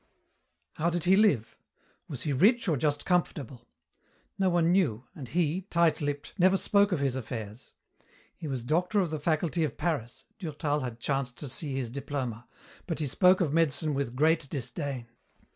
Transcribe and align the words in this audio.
How 0.77 0.89
did 0.89 1.03
he 1.03 1.15
live? 1.15 1.55
Was 2.07 2.23
he 2.23 2.33
rich 2.33 2.67
or 2.67 2.75
just 2.75 3.05
comfortable? 3.05 3.67
No 4.39 4.49
one 4.49 4.71
knew, 4.71 5.03
and 5.13 5.27
he, 5.27 5.61
tight 5.69 6.01
lipped, 6.01 6.33
never 6.39 6.57
spoke 6.57 6.91
of 6.91 6.99
his 7.01 7.15
affairs. 7.15 7.73
He 8.35 8.47
was 8.47 8.63
doctor 8.63 8.99
of 9.01 9.11
the 9.11 9.19
Faculty 9.19 9.63
of 9.63 9.77
Paris 9.77 10.25
Durtal 10.39 10.79
had 10.79 10.99
chanced 10.99 11.37
to 11.37 11.47
see 11.47 11.75
his 11.75 11.91
diploma 11.91 12.47
but 12.87 12.97
he 12.97 13.05
spoke 13.05 13.41
of 13.41 13.53
medicine 13.53 13.93
with 13.93 14.15
great 14.15 14.49
disdain. 14.49 15.05